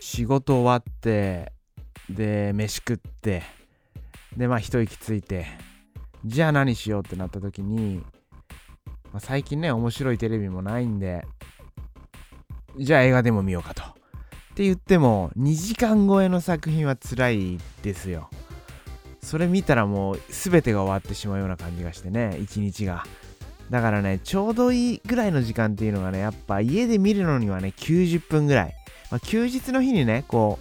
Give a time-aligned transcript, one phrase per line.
[0.00, 1.52] 仕事終わって
[2.08, 3.42] で飯食って
[4.36, 5.46] でまあ一息ついて
[6.24, 8.02] じゃあ何しようってなった時に、
[9.12, 11.24] まあ、最近ね面白いテレビもないんで
[12.78, 13.82] じゃあ映画でも見ようかと。
[13.82, 13.86] っ
[14.54, 18.30] て言っても2時間超えの作品は辛いですよ。
[19.22, 23.04] それ見たらもう全てが終わってしまうような感じがしてね一日が。
[23.70, 28.74] だからねちょうどいいぐらいの時間っていうのがねやっぱ家で見るのにはね90分ぐらい、
[29.10, 30.58] まあ、休日の日にねこ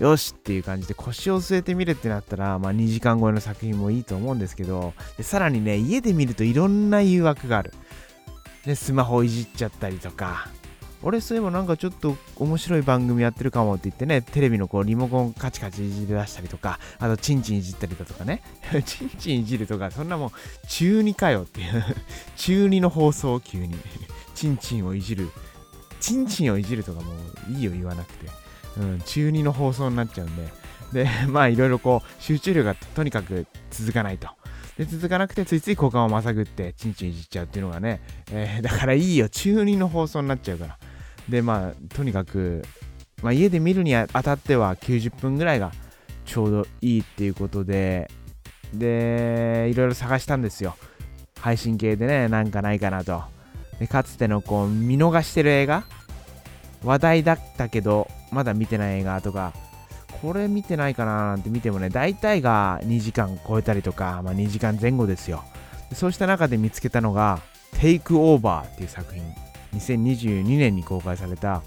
[0.00, 7.72] うよしっていう感じで腰を据えてみるってなったら、まあ、2時間超えの作品もいいと思うんですけどでさらにね家で見るといろんな誘惑がある。
[8.64, 10.48] でスマホいじっちゃったりとか。
[11.02, 18.42] 俺そういえばなんかちょっと面白い番組やってるかもって言ってねテレビのこうリモコンカチカチいじり出したりとかあとチンチンいじったりだとかね。
[18.84, 20.30] チンチンいじるとかそんなもん
[20.66, 21.84] 中2かよっていう。
[22.36, 23.76] 中2の放送を急に。
[24.34, 25.30] チンチンをいじる。
[26.00, 27.12] チンチンをいじるとかも
[27.50, 28.26] ういいよ言わなくて、
[28.78, 30.48] うん、中2の放送になっちゃうんで。
[30.92, 34.28] で まあいろいろこう集中力がとにかく続かないと。
[34.76, 39.28] で続かなくてついつい股間をまさぐってチンチンいじっちゃうっていうのがね、えー、 だからいいよ。
[39.28, 40.78] 中2の放送になっちゃうから。
[41.28, 42.62] でまあとにかく、
[43.22, 45.72] まあ、家で見るにあたっては90分ぐらいが
[46.24, 48.10] ちょうどいいっていうことで。
[48.74, 50.76] でいろいろ探したんですよ。
[51.40, 53.37] 配信系でねなんかないかなと。
[53.78, 55.84] でかつてのこう見逃してる映画？
[56.84, 59.52] 話題だったけどまだ見てない映画とか。
[60.22, 65.44] これ見てないかななんて見てもね大体が2時間超えたりとか、まあ、2時間前後ですよ。
[65.94, 67.40] そうした中で見つけたのが
[67.80, 69.22] 「テイクオーバーっていう作品。
[69.74, 71.62] 2022年に公開された、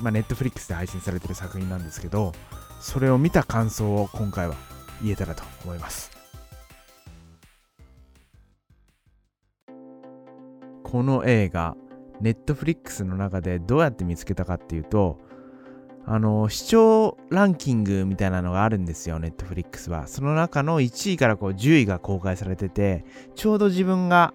[0.00, 2.32] まあ、ネットフリックスで配信されてる作品なんですけど
[2.80, 4.56] それを見た感想を今回は
[5.00, 6.17] 言えたらと思います。
[10.90, 11.76] この映画
[12.20, 15.18] ネットフリックスの中でどうやって見つけたかっていうと
[16.06, 23.04] あの視聴ランキングみたいなのがあるんですよネットフリックスはその中の1位からこう10位が公開されてて
[23.34, 24.32] ちょうど自分が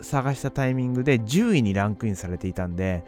[0.00, 3.04] 探したタイミングで10位にランクインされていたんで、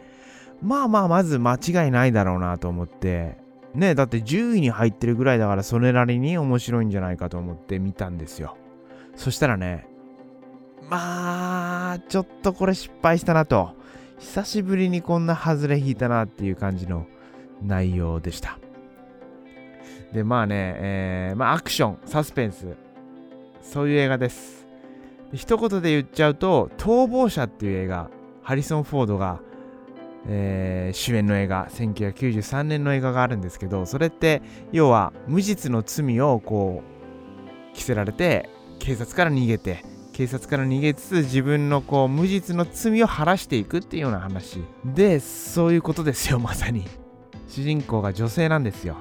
[0.61, 3.37] まあまあまず間違いないだろうなと思って、
[3.73, 8.57] ねだって10位に入ってるぐらいだからそれなりに面白いんじゃないかと思って見たんですよ。
[9.15, 9.87] そしたらね、
[10.91, 13.75] まあ、ちょっとこれ失敗したなと。
[14.19, 17.07] 久しぶりにこんな外れ引いたなっていう感じの
[17.63, 18.59] 内容でした。
[20.11, 22.75] で、まあね、えー、まあアクション、サスペンス、
[23.61, 24.67] そういう映画です。
[25.33, 28.09] 一言で言っちゃうと「逃亡者」っていう映画
[28.43, 29.39] ハリソン・フォードが、
[30.27, 34.41] えー、主演の映画1993年の映画があるんですけどそれって
[34.73, 36.83] 要は無実の罪をこ
[37.73, 39.85] う着せられて警察から逃げて
[40.21, 46.85] 警察から逃げつつ自分のこう無実の罪を晴らしていくっていうような話でそういうことですよまさに。
[47.47, 48.97] 主人公が女性なんですよ。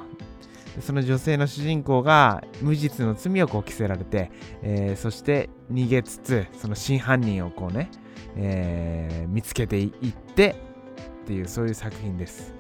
[0.81, 4.31] その女性の主人公が無実の罪をこう着せられて、
[4.63, 7.91] えー、そして逃げつつその真犯人をこうね、
[8.37, 10.57] えー、見つけていって
[11.25, 12.55] っていうそういう作品です。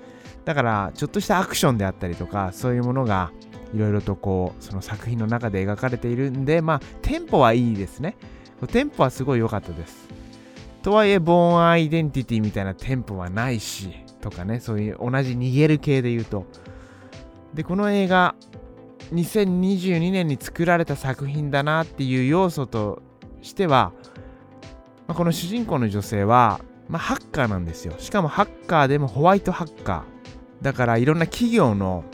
[0.44, 3.32] だからちょっとしたアクションであったりとかそういうものが
[3.72, 8.18] いろいろとこうその作品の中で描かれているんでまあテンポはいいですね。
[8.66, 10.08] テンポはすごい良かったです。
[10.82, 13.90] とはいえボーンアイデンティティみたいなテンポはないし
[14.20, 16.46] とかねそういう同じ逃げる系で言うと。
[17.54, 18.34] でこの映画
[19.12, 23.02] 2022年に作られた作品だなっていう要素と
[23.42, 23.92] しては、
[25.08, 27.94] まあ、この主人公の女性は、まあ、ハッカーなんですよ。
[27.98, 30.64] しかもハッカーでもホワイトハッカー。
[30.64, 32.04] だからいろんな企業の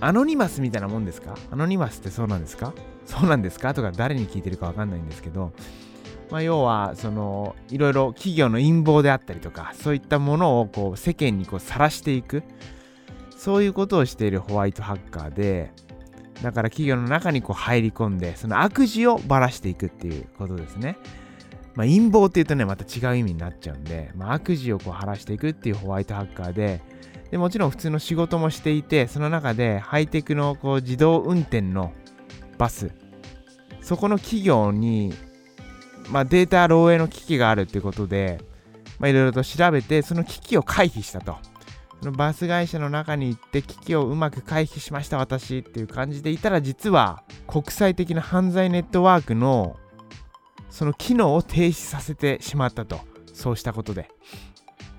[0.00, 1.34] アノニマスみたいなもんですか？
[1.50, 2.72] アノニマスってそうなんですか？
[3.06, 3.72] そうなんですか？
[3.72, 5.52] とか誰に聞いてるかわかんないんですけど、
[6.30, 12.42] まあ、要はそのいろいろ企業の陰謀であったりとかそういったものをこう世間にこう晒していく
[13.36, 15.70] そういうことをしているホワイトハッカーで、
[16.42, 20.98] だから企業の中にこう入り込んで、その悪事をばらしていくっていうことですね。
[21.74, 26.80] まあ、陰謀っていうとね、また違う意味になっちゃうんで、まあ、悪事をこう晴らしていくっていうホワイトハッカーで、
[27.30, 31.92] でもちろん普通の仕事もしていて、その中でハイテクのこう自動運転の
[32.56, 32.90] バス、
[33.86, 35.14] そこの企業に、
[36.10, 38.40] まあ、データ漏洩の危機があるっていうことで、
[38.98, 41.36] まあ、いろいろと調べて、その危機を回避したと。
[42.00, 49.76] そのバス会社の中に行って危機をうまく回避しました私っていう感じでいたら実は国際的な犯罪ネットワークの
[50.68, 53.00] その機能を停止させてしまったと
[53.32, 54.10] そうしたことで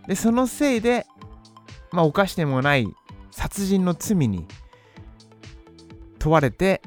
[0.07, 1.05] でそのせいで
[1.91, 2.87] まあ犯してもない
[3.29, 4.47] 殺人の罪に
[6.17, 6.81] 問われて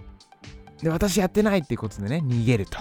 [0.82, 2.78] で私やってないっていうことでね逃げると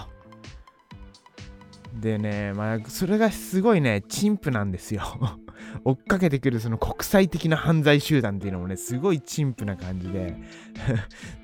[1.94, 5.04] でね、まあ、それがすごいね、陳腐なんですよ。
[5.84, 10.38] 追っかけてくるその国際的な犯罪集団っていうのもね、すごい陳腐な感じで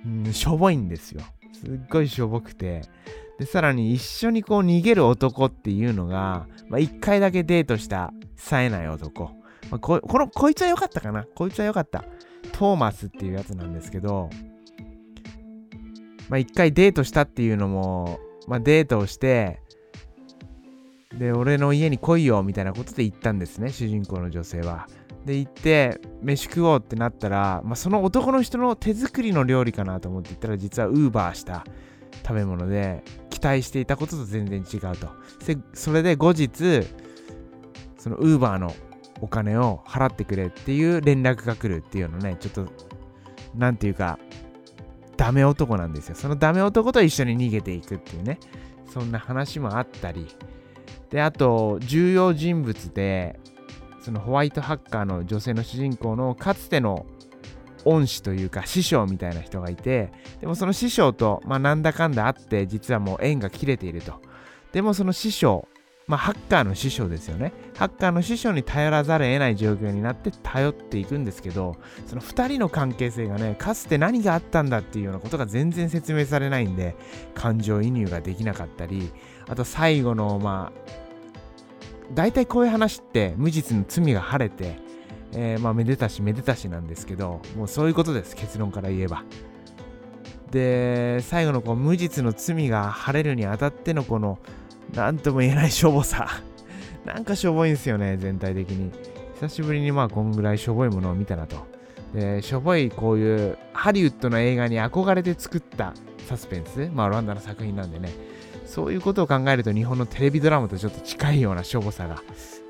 [0.05, 1.21] うん、 しょぼいんですよ。
[1.53, 2.81] すっごいしょぼくて。
[3.39, 9.25] で、さらに一緒にこう逃げる男っていうのが、まあ、一回だけデートした冴えない男。
[9.69, 11.25] まあ、ここの、こいつは良かったかな？
[11.35, 12.05] こいつは良かった。
[12.53, 14.29] トーマスっていうやつなんですけど、
[16.29, 19.59] まあ一回デートしたっていうのも、まあデートをして、
[21.17, 24.87] で、俺の家に来いよみたいなことで言ったんですね、主人公の女性は。
[25.25, 31.65] で、行って、飯食おうってなったら、まあ、その男の人の手作りの料理かなと思って言ったら、実はウーバーした
[32.23, 35.09] 食べ物で、期待していたことと全然違うと。
[35.45, 36.83] でそれで後日、
[37.97, 38.73] そのウーバーの
[39.21, 42.67] お金を払ってくれっていう連絡が来るっていうのね、ちょっと、
[43.55, 44.19] なんていうか、
[45.17, 46.15] ダメ男なんですよ。
[46.15, 48.39] そのダメ男と一緒に逃げていくっていうね、
[48.91, 50.27] そんな話もあったり、
[51.09, 53.39] で、あと、重要人物で、
[54.01, 57.05] そのホワイトハッカーの女性の主人公のかつての
[57.85, 64.21] 恩師というか師匠みたいな人がいて、でもその師匠と、まあ、なんだかんだあって、実はもう縁が切れていると。
[64.73, 65.67] でもその師匠、
[66.07, 67.51] まあ、ハッカーの師匠ですよね。
[67.75, 76.95] ハッカーの師匠に頼らざるを得ない状況になって頼っていくんですけど、その2人の関係性がね、かつて何があったんだっていうようなことが全然説明されないんで、
[77.33, 79.11] 感情移入ができなかったり、
[79.47, 81.05] あと最後の、まあ、
[82.13, 84.77] 大体こういう話って無実の罪が晴れて、
[85.33, 89.23] えー、まあめでたしめでたしなんですけど、もうそういうことです、結論から言えば。
[90.51, 94.37] で、最後のこう無実の罪が晴れるにあたってのこの、
[94.95, 96.27] なんとも言えないしょぼさ。
[97.05, 98.91] なんかしょぼいんですよね、全体的に。
[99.35, 101.57] 久しぶりにまあこんぐらいしょぼいものを見たなと。
[102.13, 105.93] で、しょぼいこういうハリウッドの映画に憧れて作った
[106.25, 108.09] サスペンス、まあオランダの作品なんでね、
[108.65, 112.23] そういうことを考えると日本のテレビドラマとちょっと近いようなしょぼさが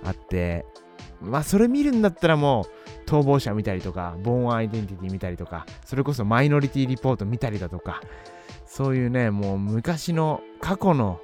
[0.03, 0.65] あって、
[1.21, 2.65] まあそれ見るんだったらも
[3.05, 8.01] う逃亡者見たりとか、ボーンアイデンティティ見たりとか、それこそマイノリティリポート見たりだとか、
[8.65, 11.19] そういうね、もう昔の過去の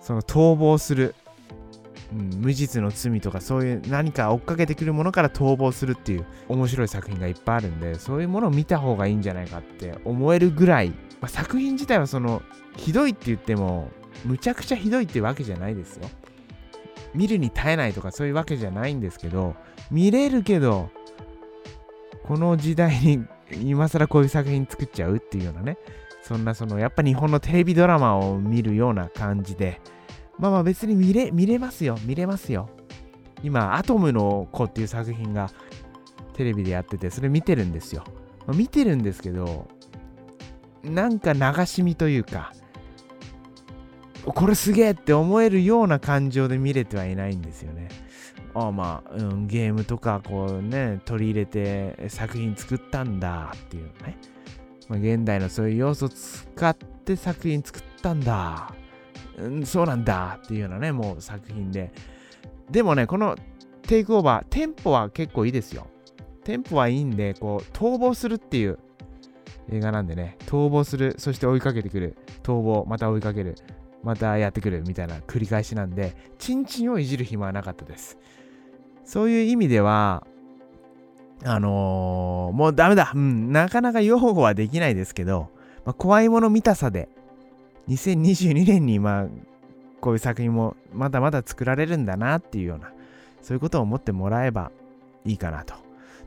[0.00, 1.14] その逃亡する、
[2.12, 12.42] うん、無実の罪とかそういう何か追っかけてくるものから逃亡するっていう面白い作品がいっぱいあるんでそういうものを見た方がいいんじゃないかって思えるぐらい、まあ、作品自体はその
[12.76, 13.90] ひどいって言っても
[14.24, 16.08] むちゃくちゃひどいってわけじゃないですよ。
[17.14, 19.56] 見るに耐えないとかそういうわけじゃないんですけど
[19.90, 20.90] 見れるけど
[22.22, 23.24] この時代に
[23.60, 25.76] 今更こういう作品作っちゃうっていうようなね。
[26.30, 29.80] そんなそのやっぱ日本のテレビドラマを見るような感じで
[30.38, 31.98] まあまあ別に見れ見れますよ。
[32.04, 32.70] 見れますよ。
[33.42, 35.50] 今アトムの子っていう作品が
[36.34, 38.04] テレビでやっててそれ見てるんですよ、
[38.46, 39.66] まあ、見てるんですけど
[40.84, 42.52] なんか流し見というか
[44.24, 47.88] これすげえって思えるような感情で見れてはいないんですよね。
[48.54, 54.16] ああまあ、うん、ゲームとかこうね取り入れて作品作ったんだっていうね。
[54.90, 58.74] まあ、現代のそういう要素を使って作品作ったんだ、
[59.38, 61.92] うん、そうなんだっていうようなね、もう作品で。
[62.68, 63.36] でもね、この
[63.82, 65.86] テイクオーバー、テンポは結構いいですよ。
[66.42, 68.80] テンポはいいんで、こう、逃亡するっていう
[69.70, 73.54] 映画なんでね、逃亡する、そして追いかけてくる、逃亡、また追いかける、
[74.02, 78.18] またやってくるみたいな繰り返しなんで、チンチンをいじる暇はなかったです。
[79.04, 80.26] そういう意味では、
[81.44, 83.12] あのー、もうダメだ。
[83.14, 85.48] うん、なかなか擁護はできないですけど、
[85.84, 87.08] まあ、怖いもの見たさで、
[87.88, 89.26] 2022年に、まあ、
[90.00, 92.92] こういう作品もまだまだ作られるんだなっていうような、
[93.42, 94.70] そういうことを思ってもらえば
[95.24, 95.74] いいかなと。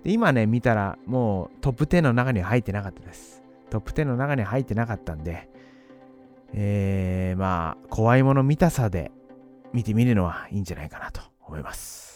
[0.04, 3.42] で今ね、見たらもうトップ10の中には入ってなかったです。
[3.70, 5.50] トップ10の中には入ってなかったんで、
[6.54, 9.12] えー、まあ、怖いもの見たさで
[9.74, 12.13] 見てみるのはいいんじゃないかなと思います。